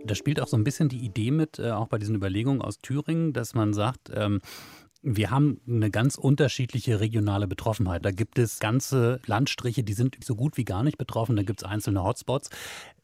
Da 0.08 0.14
spielt 0.14 0.40
auch 0.40 0.48
so 0.48 0.56
ein 0.56 0.64
bisschen 0.64 0.88
die 0.88 1.04
Idee 1.04 1.30
mit, 1.30 1.58
äh, 1.58 1.70
auch 1.70 1.88
bei 1.88 1.98
diesen 1.98 2.14
Überlegungen 2.14 2.62
aus 2.62 2.78
Thüringen, 2.78 3.34
dass 3.34 3.54
man 3.54 3.74
sagt, 3.74 4.10
ähm, 4.14 4.40
wir 5.02 5.30
haben 5.30 5.60
eine 5.68 5.90
ganz 5.90 6.16
unterschiedliche 6.16 6.98
regionale 6.98 7.46
Betroffenheit. 7.46 8.04
Da 8.04 8.10
gibt 8.10 8.38
es 8.38 8.58
ganze 8.58 9.20
Landstriche, 9.26 9.84
die 9.84 9.92
sind 9.92 10.16
so 10.22 10.34
gut 10.34 10.56
wie 10.56 10.64
gar 10.64 10.82
nicht 10.82 10.98
betroffen. 10.98 11.36
Da 11.36 11.44
gibt 11.44 11.62
es 11.62 11.68
einzelne 11.68 12.02
Hotspots. 12.02 12.50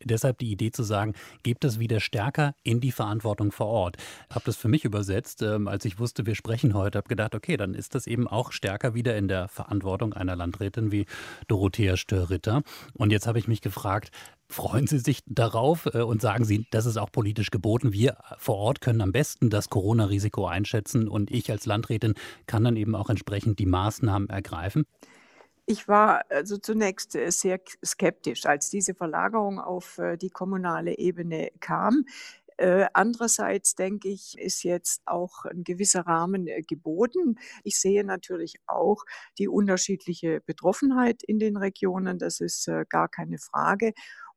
Deshalb 0.03 0.39
die 0.39 0.51
Idee 0.51 0.73
zu 0.73 0.83
sagen, 0.83 1.15
gebt 1.45 1.65
es 1.65 1.79
wieder 1.79 2.01
stärker 2.01 2.55
in 2.65 2.81
die 2.81 2.91
Verantwortung 2.91 3.53
vor 3.53 3.69
Ort. 3.69 3.97
Ich 4.29 4.35
habe 4.35 4.45
das 4.45 4.57
für 4.57 4.69
mich 4.69 4.85
übersetzt, 4.85 5.43
ähm, 5.43 5.69
als 5.69 5.85
ich 5.85 5.99
wusste, 6.01 6.27
wir 6.27 6.35
sprechen 6.35 6.75
heute, 6.75 6.99
habe 6.99 7.09
gedacht, 7.09 7.35
okay, 7.35 7.57
dann 7.57 7.75
ist 7.75 7.95
das 7.95 8.09
eben 8.09 8.27
auch 8.27 8.51
stärker 8.51 8.95
wieder 8.95 9.17
in 9.17 9.29
der 9.29 9.47
Verantwortung 9.47 10.15
einer 10.15 10.35
Landrätin 10.35 10.91
wie 10.91 11.07
Dorothea 11.47 11.97
Störritter. 11.97 12.63
Und 12.95 13.13
jetzt 13.13 13.29
habe 13.29 13.39
ich 13.39 13.47
mich 13.47 13.61
gefragt, 13.61 14.11
Freuen 14.51 14.87
Sie 14.87 14.99
sich 14.99 15.21
darauf 15.27 15.87
äh, 15.87 16.03
und 16.03 16.21
sagen 16.21 16.45
Sie, 16.45 16.67
das 16.71 16.87
ist 16.87 16.99
auch 16.99 17.11
politisch 17.11 17.51
geboten. 17.51 17.93
Wir 17.93 18.19
vor 18.39 18.57
Ort 18.57 18.81
können 18.81 19.01
am 19.01 19.11
besten 19.11 19.49
das 19.49 19.71
Corona-Risiko 19.71 20.47
einschätzen 20.47 21.09
und 21.09 21.31
ich 21.31 21.51
als 21.51 21.67
Landrätin 21.67 22.15
kann 22.47 22.63
dann 22.63 22.77
eben 22.77 22.95
auch 22.95 23.09
entsprechend 23.09 23.59
die 23.59 23.67
Maßnahmen 23.67 24.29
ergreifen? 24.29 24.85
Ich 25.67 25.89
war 25.89 26.25
also 26.29 26.59
zunächst 26.59 27.17
äh, 27.17 27.31
sehr 27.31 27.59
skeptisch, 27.85 28.45
als 28.45 28.69
diese 28.69 28.95
Verlagerung 28.95 29.59
auf 29.59 29.97
äh, 29.99 30.19
die 30.19 30.31
kommunale 30.31 30.99
Ebene 30.99 31.51
kam. 31.61 32.05
Andererseits 32.93 33.75
denke 33.75 34.09
ich, 34.11 34.39
ist 34.39 34.63
jetzt 34.63 35.03
auch 35.07 35.45
ein 35.45 35.65
gewisser 35.65 36.03
Rahmen 36.03 36.49
geboten. 36.69 37.35
Ich 37.65 37.81
sehe 37.81 38.05
natürlich 38.05 38.61
auch 38.69 39.03
die 39.39 39.49
unterschiedliche 39.49 40.41
Betroffenheit 40.41 41.25
in 41.25 41.41
den 41.41 41.57
Regionen. 41.57 42.21
Das 42.21 42.39
ist 42.39 42.71
gar 42.91 43.09
keine 43.09 43.39
Frage. 43.39 43.93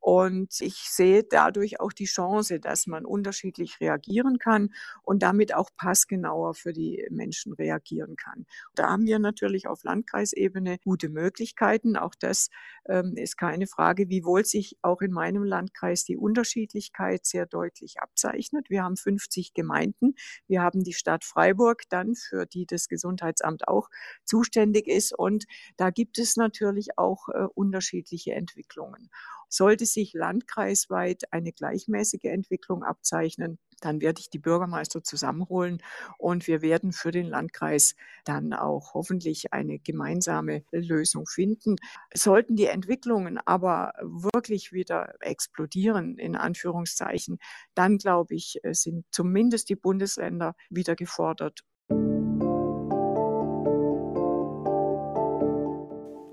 Und 0.10 0.62
ich 0.62 0.90
sehe 0.90 1.26
dadurch 1.26 1.82
auch 1.82 1.92
die 1.92 2.06
Chance, 2.06 2.62
dass 2.62 2.88
man 2.88 3.04
unterschiedlich 3.04 3.82
reagieren 3.82 4.40
kann 4.40 4.70
und 5.04 5.22
damit 5.22 5.54
auch 5.54 5.70
passgenauer 5.76 6.54
für 6.54 6.72
die 6.72 7.06
Menschen 7.10 7.52
reagieren 7.52 8.16
kann. 8.16 8.46
Da 8.74 8.88
haben 8.90 9.06
wir 9.06 9.20
natürlich 9.20 9.68
auf 9.68 9.84
Landkreisebene 9.84 10.78
gute 10.78 11.10
Möglichkeiten. 11.10 11.98
Auch 11.98 12.16
das 12.18 12.48
ähm, 12.88 13.18
ist 13.18 13.36
keine 13.36 13.68
Frage, 13.68 14.08
wiewohl 14.08 14.46
sich 14.46 14.78
auch 14.82 15.02
in 15.02 15.12
meinem 15.12 15.44
Landkreis 15.44 16.06
die 16.06 16.16
Unterschiedlichkeit 16.16 17.26
sehr 17.26 17.46
deutlich 17.46 18.00
abzeichnet. 18.00 18.70
Wir 18.70 18.84
haben 18.84 18.96
50 18.96 19.54
Gemeinden. 19.54 20.16
Wir 20.48 20.62
haben 20.62 20.86
die 20.86 20.94
Stadt 20.94 21.26
Freiburg 21.26 21.84
dann, 21.90 22.16
für 22.16 22.46
die 22.46 22.66
das 22.66 22.88
Gesundheitsamt 22.88 23.68
auch 23.68 23.90
zuständig 24.24 24.88
ist. 24.88 25.12
Und 25.14 25.48
da 25.76 25.90
gibt 25.90 26.18
es 26.18 26.38
natürlich 26.38 26.98
auch 26.98 27.28
äh, 27.28 27.48
unterschiedliche 27.56 28.32
Entwicklungen. 28.36 29.10
Sollte 29.50 29.86
sich 29.86 30.14
landkreisweit 30.14 31.32
eine 31.32 31.52
gleichmäßige 31.52 32.26
Entwicklung 32.26 32.84
abzeichnen, 32.84 33.60
dann 33.82 34.02
werde 34.02 34.20
ich 34.20 34.30
die 34.30 34.40
Bürgermeister 34.40 35.04
zusammenholen 35.04 35.82
und 36.18 36.48
wir 36.48 36.62
werden 36.62 36.92
für 36.92 37.12
den 37.12 37.28
Landkreis 37.28 37.96
dann 38.26 38.54
auch 38.54 38.94
hoffentlich 38.94 39.54
eine 39.54 39.80
gemeinsame 39.80 40.64
Lösung 40.72 41.28
finden. 41.28 41.76
Sollten 42.14 42.56
die 42.56 42.66
Entwicklungen 42.66 43.38
aber 43.46 43.94
wirklich 44.02 44.72
wieder 44.74 45.14
explodieren, 45.20 46.18
in 46.18 46.36
Anführungszeichen, 46.36 47.38
dann 47.76 47.98
glaube 47.98 48.36
ich, 48.36 48.60
sind 48.72 49.06
zumindest 49.12 49.70
die 49.70 49.76
Bundesländer 49.76 50.56
wieder 50.70 50.96
gefordert. 50.96 51.64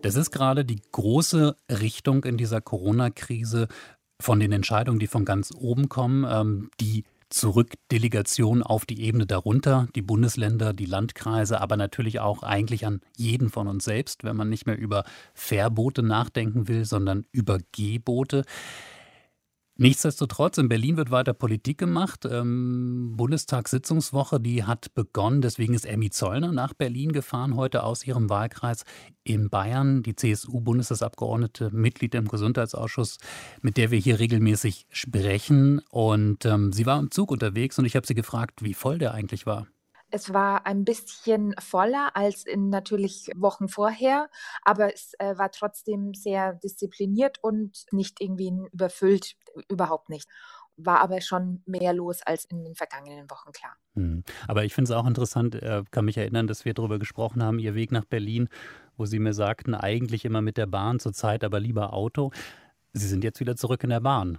Das 0.05 0.17
ist 0.17 0.33
gerade 0.33 0.67
die 0.67 0.83
große 0.93 1.57
Richtung 1.71 2.25
in 2.25 2.37
dieser 2.37 2.61
Corona-Krise 2.61 3.69
von 4.21 4.39
den 4.39 4.53
Entscheidungen, 4.53 4.99
die 4.99 5.07
von 5.07 5.25
ganz 5.25 5.51
oben 5.57 5.89
kommen, 5.89 6.27
ähm, 6.29 6.71
die 6.79 7.05
Zurückdelegation 7.31 8.63
auf 8.63 8.85
die 8.85 9.01
Ebene 9.01 9.25
darunter, 9.25 9.89
die 9.95 10.03
Bundesländer, 10.03 10.75
die 10.75 10.85
Landkreise, 10.85 11.59
aber 11.59 11.79
natürlich 11.79 12.21
auch 12.21 12.43
eigentlich 12.43 12.85
an 12.85 13.01
jeden 13.17 13.49
von 13.49 13.67
uns 13.67 13.85
selbst, 13.85 14.25
wenn 14.25 14.37
man 14.37 14.51
nicht 14.51 14.67
mehr 14.67 14.77
über 14.77 15.05
Verbote 15.33 16.03
nachdenken 16.03 16.69
will, 16.69 16.85
sondern 16.85 17.25
über 17.33 17.59
Gebote. 17.73 18.45
Nichtsdestotrotz, 19.77 20.59
in 20.59 20.69
Berlin 20.69 20.97
wird 20.97 21.11
weiter 21.11 21.35
Politik 21.35 21.79
gemacht. 21.79 22.25
Ähm, 22.31 23.15
Bundestagssitzungswoche, 23.17 24.39
die 24.39 24.63
hat 24.63 24.95
begonnen. 24.95 25.41
Deswegen 25.41 25.75
ist 25.75 25.85
Emmy 25.85 26.11
Zollner 26.11 26.53
nach 26.53 26.75
Berlin 26.75 27.11
gefahren, 27.11 27.57
heute 27.57 27.83
aus 27.83 28.07
ihrem 28.07 28.31
Wahlkreis 28.31 28.85
in 29.25 29.51
Bayern. 29.51 30.05
Die 30.05 30.15
CSU-Bundestagsabgeordnete, 30.15 31.71
Mitglied 31.73 32.15
im 32.15 32.29
Gesundheitsausschuss, 32.29 33.19
mit 33.63 33.77
der 33.77 33.91
wir 33.91 33.99
hier 33.99 34.21
regelmäßig 34.21 34.87
sprechen. 34.91 35.81
Und 35.91 36.45
ähm, 36.45 36.73
sie 36.73 36.87
war 36.87 37.01
im 37.01 37.11
Zug 37.11 37.33
unterwegs 37.33 37.77
und 37.77 37.85
ich 37.85 37.97
habe 37.97 38.07
sie 38.07 38.15
gefragt, 38.15 38.63
wie 38.63 38.75
voll 38.75 38.99
der 38.99 39.13
eigentlich 39.13 39.45
war. 39.45 39.67
Es 40.15 40.33
war 40.33 40.65
ein 40.65 40.85
bisschen 40.85 41.57
voller 41.59 42.15
als 42.15 42.47
in 42.47 42.69
natürlich 42.69 43.33
Wochen 43.35 43.67
vorher, 43.67 44.31
aber 44.63 44.95
es 44.95 45.15
äh, 45.19 45.37
war 45.37 45.51
trotzdem 45.51 46.15
sehr 46.15 46.53
diszipliniert 46.53 47.39
und 47.43 47.85
nicht 47.91 48.21
irgendwie 48.21 48.53
überfüllt, 48.71 49.35
überhaupt 49.69 50.11
nicht. 50.11 50.29
War 50.77 51.01
aber 51.01 51.21
schon 51.21 51.65
mehr 51.67 51.93
los 51.93 52.23
als 52.23 52.45
in 52.45 52.63
den 52.63 52.77
vergangenen 52.77 53.29
Wochen, 53.29 53.51
klar. 53.51 53.73
Hm. 53.95 54.23
Aber 54.47 54.65
ich 54.65 54.73
finde 54.73 54.93
es 54.93 54.97
auch 54.97 55.05
interessant, 55.05 55.57
äh, 55.57 55.83
kann 55.91 56.05
mich 56.05 56.17
erinnern, 56.17 56.47
dass 56.47 56.65
wir 56.65 56.75
darüber 56.75 57.01
gesprochen 57.01 57.43
haben, 57.43 57.59
Ihr 57.59 57.75
Weg 57.75 57.91
nach 57.91 58.05
Berlin, 58.05 58.49
wo 58.97 59.07
Sie 59.07 59.19
mir 59.19 59.35
sagten, 59.35 59.75
eigentlich 59.75 60.25
immer 60.25 60.43
mit 60.43 60.59
der 60.59 60.67
Bahn, 60.67 61.01
zurzeit 61.01 61.43
aber 61.43 61.59
lieber 61.59 61.93
Auto. 61.93 62.31
Sie 62.93 63.09
sind 63.09 63.25
jetzt 63.25 63.41
wieder 63.41 63.57
zurück 63.57 63.83
in 63.83 63.91
der 63.91 63.99
Bahn. 63.99 64.39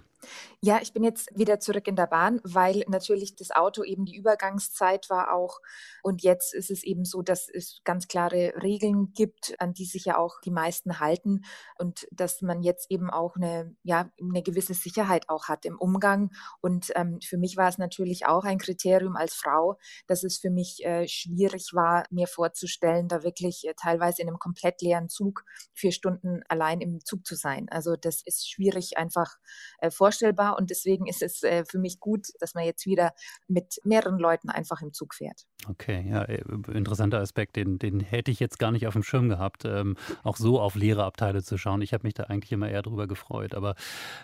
Ja, 0.60 0.80
ich 0.80 0.92
bin 0.92 1.04
jetzt 1.04 1.28
wieder 1.36 1.60
zurück 1.60 1.86
in 1.86 1.96
der 1.96 2.06
Bahn, 2.06 2.40
weil 2.44 2.84
natürlich 2.88 3.36
das 3.36 3.50
Auto 3.50 3.84
eben 3.84 4.04
die 4.04 4.16
Übergangszeit 4.16 5.08
war 5.10 5.32
auch. 5.32 5.60
Und 6.02 6.22
jetzt 6.22 6.54
ist 6.54 6.70
es 6.70 6.82
eben 6.82 7.04
so, 7.04 7.22
dass 7.22 7.48
es 7.48 7.80
ganz 7.84 8.08
klare 8.08 8.54
Regeln 8.62 9.12
gibt, 9.12 9.54
an 9.58 9.74
die 9.74 9.84
sich 9.84 10.04
ja 10.06 10.18
auch 10.18 10.40
die 10.44 10.50
meisten 10.50 11.00
halten. 11.00 11.42
Und 11.78 12.06
dass 12.10 12.42
man 12.42 12.62
jetzt 12.62 12.90
eben 12.90 13.10
auch 13.10 13.36
eine, 13.36 13.76
ja, 13.82 14.10
eine 14.20 14.42
gewisse 14.42 14.74
Sicherheit 14.74 15.28
auch 15.28 15.48
hat 15.48 15.64
im 15.64 15.78
Umgang. 15.78 16.30
Und 16.60 16.92
ähm, 16.94 17.18
für 17.22 17.38
mich 17.38 17.56
war 17.56 17.68
es 17.68 17.78
natürlich 17.78 18.26
auch 18.26 18.44
ein 18.44 18.58
Kriterium 18.58 19.16
als 19.16 19.34
Frau, 19.34 19.78
dass 20.06 20.24
es 20.24 20.38
für 20.38 20.50
mich 20.50 20.84
äh, 20.84 21.06
schwierig 21.08 21.70
war, 21.72 22.04
mir 22.10 22.26
vorzustellen, 22.26 23.08
da 23.08 23.22
wirklich 23.22 23.66
äh, 23.66 23.74
teilweise 23.74 24.22
in 24.22 24.28
einem 24.28 24.38
komplett 24.38 24.80
leeren 24.82 25.08
Zug 25.08 25.44
vier 25.72 25.92
Stunden 25.92 26.42
allein 26.48 26.80
im 26.80 27.04
Zug 27.04 27.26
zu 27.26 27.34
sein. 27.34 27.68
Also 27.70 27.96
das 27.96 28.22
ist 28.22 28.48
schwierig 28.50 28.96
einfach 28.96 29.36
äh, 29.78 29.90
vorstellbar 30.16 30.56
und 30.58 30.70
deswegen 30.70 31.06
ist 31.06 31.22
es 31.22 31.42
äh, 31.42 31.64
für 31.64 31.78
mich 31.78 32.00
gut, 32.00 32.28
dass 32.40 32.54
man 32.54 32.64
jetzt 32.64 32.86
wieder 32.86 33.12
mit 33.48 33.80
mehreren 33.84 34.18
Leuten 34.18 34.48
einfach 34.48 34.80
im 34.80 34.92
Zug 34.92 35.14
fährt. 35.14 35.42
Okay, 35.68 36.06
ja, 36.08 36.22
äh, 36.22 36.42
interessanter 36.72 37.20
Aspekt, 37.20 37.56
den, 37.56 37.78
den 37.78 38.00
hätte 38.00 38.30
ich 38.30 38.40
jetzt 38.40 38.58
gar 38.58 38.70
nicht 38.70 38.86
auf 38.86 38.94
dem 38.94 39.02
Schirm 39.02 39.28
gehabt, 39.28 39.64
ähm, 39.64 39.96
auch 40.22 40.36
so 40.36 40.60
auf 40.60 40.74
leere 40.74 41.04
Abteile 41.04 41.42
zu 41.42 41.58
schauen. 41.58 41.82
Ich 41.82 41.92
habe 41.92 42.06
mich 42.06 42.14
da 42.14 42.24
eigentlich 42.24 42.52
immer 42.52 42.68
eher 42.68 42.82
drüber 42.82 43.06
gefreut. 43.06 43.54
Aber 43.54 43.74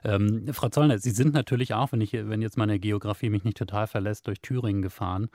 ähm, 0.04 0.48
Frau 0.52 0.68
Zollner, 0.68 0.98
Sie 0.98 1.10
sind 1.10 1.34
natürlich 1.34 1.74
auch, 1.74 1.92
wenn 1.92 2.00
ich, 2.00 2.12
wenn 2.12 2.42
jetzt 2.42 2.56
meine 2.56 2.78
Geografie 2.78 3.30
mich 3.30 3.44
nicht 3.44 3.58
total 3.58 3.86
verlässt, 3.86 4.26
durch 4.26 4.40
Thüringen 4.40 4.82
gefahren. 4.82 5.28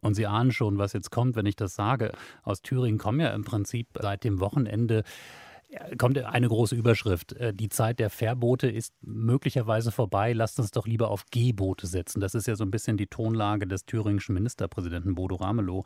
Und 0.00 0.14
Sie 0.14 0.26
ahnen 0.26 0.52
schon, 0.52 0.76
was 0.76 0.92
jetzt 0.92 1.10
kommt, 1.10 1.34
wenn 1.34 1.46
ich 1.46 1.56
das 1.56 1.74
sage. 1.74 2.12
Aus 2.42 2.60
Thüringen 2.60 2.98
kommen 2.98 3.20
ja 3.20 3.30
im 3.30 3.44
Prinzip 3.44 3.88
seit 3.98 4.24
dem 4.24 4.40
Wochenende 4.40 5.02
kommt 5.98 6.18
eine 6.18 6.48
große 6.48 6.74
Überschrift. 6.74 7.32
Äh, 7.32 7.54
die 7.54 7.68
Zeit 7.68 7.98
der 7.98 8.10
Fährboote 8.10 8.68
ist 8.68 8.94
möglicherweise 9.02 9.92
vorbei. 9.92 10.32
Lasst 10.32 10.58
uns 10.58 10.70
doch 10.70 10.86
lieber 10.86 11.10
auf 11.10 11.26
Gehboote 11.30 11.86
setzen. 11.86 12.20
Das 12.20 12.34
ist 12.34 12.46
ja 12.46 12.56
so 12.56 12.64
ein 12.64 12.70
bisschen 12.70 12.96
die 12.96 13.06
Tonlage 13.06 13.66
des 13.66 13.86
thüringischen 13.86 14.34
Ministerpräsidenten 14.34 15.14
Bodo 15.14 15.36
Ramelow. 15.36 15.84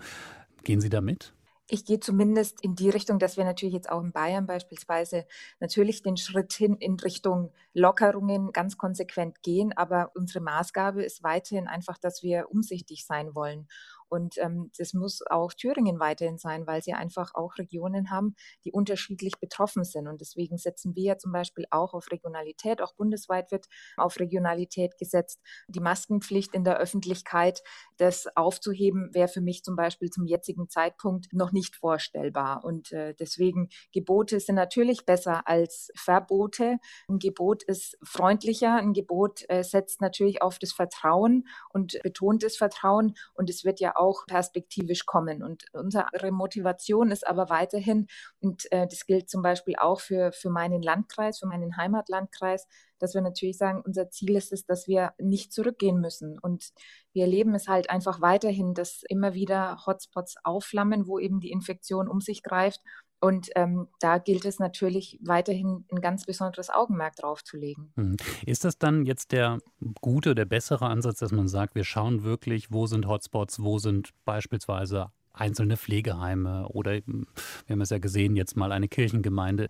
Gehen 0.64 0.80
Sie 0.80 0.88
da 0.88 1.00
mit? 1.00 1.32
Ich 1.70 1.84
gehe 1.84 2.00
zumindest 2.00 2.62
in 2.62 2.74
die 2.74 2.88
Richtung, 2.88 3.18
dass 3.18 3.36
wir 3.36 3.44
natürlich 3.44 3.74
jetzt 3.74 3.90
auch 3.90 4.02
in 4.02 4.12
Bayern 4.12 4.46
beispielsweise 4.46 5.26
natürlich 5.60 6.02
den 6.02 6.16
Schritt 6.16 6.54
hin 6.54 6.76
in 6.76 6.98
Richtung 6.98 7.52
Lockerungen 7.74 8.52
ganz 8.52 8.78
konsequent 8.78 9.42
gehen. 9.42 9.74
Aber 9.76 10.12
unsere 10.14 10.42
Maßgabe 10.42 11.04
ist 11.04 11.22
weiterhin 11.22 11.68
einfach, 11.68 11.98
dass 11.98 12.22
wir 12.22 12.50
umsichtig 12.50 13.04
sein 13.04 13.34
wollen. 13.34 13.68
Und 14.08 14.38
ähm, 14.38 14.70
das 14.76 14.94
muss 14.94 15.20
auch 15.28 15.52
Thüringen 15.52 16.00
weiterhin 16.00 16.38
sein, 16.38 16.66
weil 16.66 16.82
sie 16.82 16.92
einfach 16.92 17.34
auch 17.34 17.58
Regionen 17.58 18.10
haben, 18.10 18.34
die 18.64 18.72
unterschiedlich 18.72 19.34
betroffen 19.40 19.84
sind. 19.84 20.08
Und 20.08 20.20
deswegen 20.20 20.58
setzen 20.58 20.94
wir 20.94 21.02
ja 21.02 21.18
zum 21.18 21.32
Beispiel 21.32 21.66
auch 21.70 21.94
auf 21.94 22.10
Regionalität. 22.10 22.80
Auch 22.82 22.94
bundesweit 22.94 23.50
wird 23.50 23.66
auf 23.96 24.18
Regionalität 24.18 24.98
gesetzt. 24.98 25.40
Die 25.68 25.80
Maskenpflicht 25.80 26.54
in 26.54 26.64
der 26.64 26.78
Öffentlichkeit, 26.78 27.62
das 27.96 28.26
aufzuheben, 28.36 29.10
wäre 29.12 29.28
für 29.28 29.40
mich 29.40 29.62
zum 29.62 29.76
Beispiel 29.76 30.10
zum 30.10 30.26
jetzigen 30.26 30.68
Zeitpunkt 30.68 31.32
noch 31.32 31.52
nicht 31.52 31.76
vorstellbar. 31.76 32.64
Und 32.64 32.92
äh, 32.92 33.14
deswegen 33.14 33.68
Gebote 33.92 34.40
sind 34.40 34.54
natürlich 34.54 35.04
besser 35.04 35.46
als 35.46 35.90
Verbote. 35.96 36.78
Ein 37.08 37.18
Gebot 37.18 37.62
ist 37.62 37.98
freundlicher. 38.02 38.76
Ein 38.76 38.92
Gebot 38.92 39.44
äh, 39.48 39.62
setzt 39.62 40.00
natürlich 40.00 40.42
auf 40.42 40.58
das 40.58 40.72
Vertrauen 40.72 41.46
und 41.70 41.98
betont 42.02 42.42
das 42.42 42.56
Vertrauen. 42.56 43.14
Und 43.34 43.50
es 43.50 43.64
wird 43.64 43.80
ja 43.80 43.96
auch 43.98 44.26
perspektivisch 44.26 45.06
kommen. 45.06 45.42
Und 45.42 45.64
unsere 45.72 46.30
Motivation 46.30 47.10
ist 47.10 47.26
aber 47.26 47.48
weiterhin, 47.50 48.06
und 48.40 48.70
äh, 48.72 48.86
das 48.86 49.06
gilt 49.06 49.28
zum 49.28 49.42
Beispiel 49.42 49.76
auch 49.76 50.00
für, 50.00 50.32
für 50.32 50.50
meinen 50.50 50.82
Landkreis, 50.82 51.38
für 51.40 51.46
meinen 51.46 51.76
Heimatlandkreis, 51.76 52.66
dass 52.98 53.14
wir 53.14 53.20
natürlich 53.20 53.58
sagen, 53.58 53.82
unser 53.84 54.10
Ziel 54.10 54.36
ist 54.36 54.52
es, 54.52 54.64
dass 54.64 54.88
wir 54.88 55.12
nicht 55.18 55.52
zurückgehen 55.52 56.00
müssen. 56.00 56.38
Und 56.38 56.70
wir 57.12 57.24
erleben 57.24 57.54
es 57.54 57.68
halt 57.68 57.90
einfach 57.90 58.20
weiterhin, 58.20 58.74
dass 58.74 59.02
immer 59.08 59.34
wieder 59.34 59.84
Hotspots 59.86 60.36
aufflammen, 60.44 61.06
wo 61.06 61.18
eben 61.18 61.40
die 61.40 61.50
Infektion 61.50 62.08
um 62.08 62.20
sich 62.20 62.42
greift 62.42 62.80
und 63.20 63.50
ähm, 63.56 63.88
da 64.00 64.18
gilt 64.18 64.44
es 64.44 64.58
natürlich 64.58 65.18
weiterhin 65.22 65.84
ein 65.92 66.00
ganz 66.00 66.24
besonderes 66.24 66.70
Augenmerk 66.70 67.16
drauf 67.16 67.42
zu 67.42 67.56
legen. 67.56 67.92
Mhm. 67.96 68.16
Ist 68.46 68.64
das 68.64 68.78
dann 68.78 69.06
jetzt 69.06 69.32
der 69.32 69.58
gute, 70.00 70.34
der 70.34 70.44
bessere 70.44 70.86
Ansatz, 70.86 71.18
dass 71.18 71.32
man 71.32 71.48
sagt, 71.48 71.74
wir 71.74 71.84
schauen 71.84 72.22
wirklich, 72.22 72.70
wo 72.70 72.86
sind 72.86 73.06
Hotspots, 73.06 73.62
wo 73.62 73.78
sind 73.78 74.10
beispielsweise 74.24 75.10
einzelne 75.32 75.76
Pflegeheime 75.76 76.68
oder 76.68 76.92
wir 76.92 77.26
haben 77.68 77.80
es 77.80 77.90
ja 77.90 77.98
gesehen, 77.98 78.36
jetzt 78.36 78.56
mal 78.56 78.72
eine 78.72 78.88
Kirchengemeinde. 78.88 79.68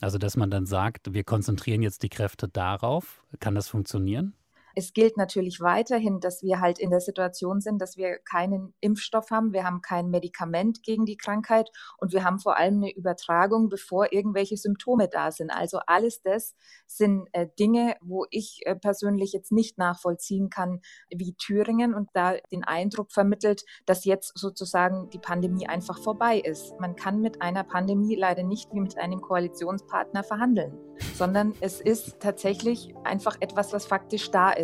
Also, 0.00 0.18
dass 0.18 0.36
man 0.36 0.50
dann 0.50 0.66
sagt, 0.66 1.14
wir 1.14 1.24
konzentrieren 1.24 1.82
jetzt 1.82 2.02
die 2.02 2.08
Kräfte 2.08 2.48
darauf. 2.48 3.22
Kann 3.38 3.54
das 3.54 3.68
funktionieren? 3.68 4.34
Es 4.76 4.92
gilt 4.92 5.16
natürlich 5.16 5.60
weiterhin, 5.60 6.18
dass 6.18 6.42
wir 6.42 6.60
halt 6.60 6.80
in 6.80 6.90
der 6.90 7.00
Situation 7.00 7.60
sind, 7.60 7.80
dass 7.80 7.96
wir 7.96 8.18
keinen 8.18 8.74
Impfstoff 8.80 9.30
haben, 9.30 9.52
wir 9.52 9.64
haben 9.64 9.82
kein 9.82 10.10
Medikament 10.10 10.82
gegen 10.82 11.04
die 11.04 11.16
Krankheit 11.16 11.70
und 11.98 12.12
wir 12.12 12.24
haben 12.24 12.40
vor 12.40 12.56
allem 12.56 12.78
eine 12.78 12.92
Übertragung, 12.92 13.68
bevor 13.68 14.12
irgendwelche 14.12 14.56
Symptome 14.56 15.08
da 15.08 15.30
sind. 15.30 15.50
Also 15.50 15.78
alles 15.86 16.22
das 16.22 16.56
sind 16.86 17.28
äh, 17.32 17.46
Dinge, 17.58 17.96
wo 18.00 18.26
ich 18.30 18.62
äh, 18.64 18.74
persönlich 18.74 19.32
jetzt 19.32 19.52
nicht 19.52 19.78
nachvollziehen 19.78 20.50
kann, 20.50 20.80
wie 21.08 21.34
Thüringen 21.34 21.94
und 21.94 22.08
da 22.12 22.34
den 22.50 22.64
Eindruck 22.64 23.12
vermittelt, 23.12 23.64
dass 23.86 24.04
jetzt 24.04 24.36
sozusagen 24.36 25.08
die 25.10 25.18
Pandemie 25.20 25.68
einfach 25.68 26.02
vorbei 26.02 26.40
ist. 26.40 26.74
Man 26.80 26.96
kann 26.96 27.20
mit 27.20 27.42
einer 27.42 27.62
Pandemie 27.62 28.16
leider 28.16 28.42
nicht 28.42 28.72
wie 28.72 28.80
mit 28.80 28.98
einem 28.98 29.20
Koalitionspartner 29.20 30.24
verhandeln, 30.24 30.76
sondern 31.14 31.54
es 31.60 31.80
ist 31.80 32.18
tatsächlich 32.18 32.92
einfach 33.04 33.36
etwas, 33.40 33.72
was 33.72 33.86
faktisch 33.86 34.32
da 34.32 34.50
ist 34.50 34.63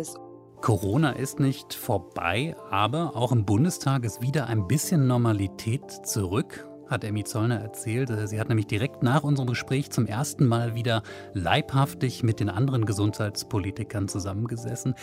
Corona 0.61 1.13
ist 1.13 1.39
nicht 1.39 1.73
vorbei, 1.73 2.55
aber 2.69 3.15
auch 3.15 3.31
im 3.31 3.45
Bundestag 3.45 4.05
ist 4.05 4.21
wieder 4.21 4.45
ein 4.45 4.67
bisschen 4.67 5.07
Normalität 5.07 5.89
zurück, 6.05 6.69
hat 6.87 7.03
Emmy 7.03 7.23
Zollner 7.23 7.59
erzählt. 7.59 8.11
Sie 8.25 8.39
hat 8.39 8.47
nämlich 8.47 8.67
direkt 8.67 9.01
nach 9.01 9.23
unserem 9.23 9.49
Gespräch 9.49 9.89
zum 9.89 10.05
ersten 10.05 10.45
Mal 10.45 10.75
wieder 10.75 11.01
leibhaftig 11.33 12.21
mit 12.21 12.39
den 12.39 12.49
anderen 12.49 12.85
Gesundheitspolitikern 12.85 14.07
zusammengesessen, 14.07 14.93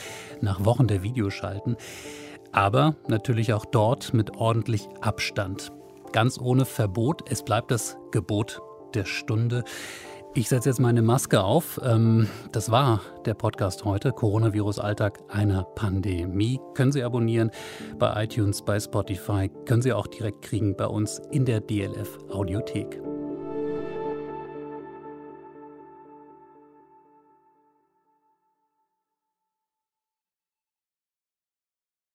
nach 0.40 0.64
Wochen 0.64 0.86
der 0.86 1.02
Videoschalten. 1.02 1.76
Aber 2.52 2.94
natürlich 3.08 3.52
auch 3.52 3.64
dort 3.64 4.14
mit 4.14 4.36
ordentlich 4.36 4.88
Abstand. 5.00 5.72
Ganz 6.12 6.38
ohne 6.38 6.66
Verbot. 6.66 7.28
Es 7.28 7.42
bleibt 7.42 7.72
das 7.72 7.96
Gebot 8.12 8.62
der 8.94 9.06
Stunde. 9.06 9.64
Ich 10.34 10.48
setze 10.48 10.68
jetzt 10.68 10.78
meine 10.78 11.02
Maske 11.02 11.42
auf. 11.42 11.80
Ähm, 11.82 12.28
das 12.52 12.70
war 12.70 13.00
der 13.24 13.34
Podcast 13.34 13.84
heute, 13.84 14.12
Coronavirus 14.12 14.78
Alltag 14.78 15.18
einer 15.28 15.64
Pandemie. 15.64 16.60
Können 16.74 16.92
Sie 16.92 17.02
abonnieren 17.02 17.50
bei 17.98 18.24
iTunes, 18.24 18.62
bei 18.62 18.78
Spotify, 18.78 19.50
können 19.64 19.82
Sie 19.82 19.92
auch 19.92 20.06
direkt 20.06 20.42
kriegen 20.42 20.76
bei 20.76 20.86
uns 20.86 21.20
in 21.30 21.44
der 21.44 21.60
DLF 21.60 22.18
Audiothek. 22.30 23.00